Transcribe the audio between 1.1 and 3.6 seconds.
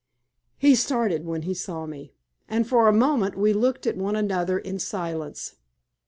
when he saw me, and for a moment we